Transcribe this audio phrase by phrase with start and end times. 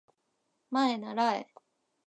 [0.89, 1.47] まえならえ